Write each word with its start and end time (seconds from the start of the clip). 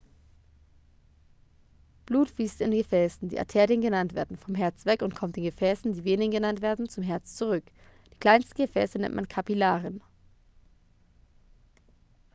blut 2.07 2.31
fließt 2.31 2.59
in 2.61 2.71
gefäßen 2.71 3.29
die 3.29 3.37
arterien 3.39 3.81
genannt 3.81 4.15
werden 4.15 4.35
vom 4.35 4.55
herz 4.55 4.87
weg 4.87 5.03
und 5.03 5.13
kommt 5.15 5.37
in 5.37 5.43
gefäßen 5.43 5.93
die 5.93 6.03
venen 6.03 6.31
genannt 6.31 6.61
werden 6.63 6.89
zum 6.89 7.03
herz 7.03 7.35
zurück 7.35 7.65
die 8.11 8.17
kleinsten 8.19 8.55
gefäße 8.57 8.97
nennt 8.97 9.13
man 9.13 9.27
kapillaren 9.27 10.01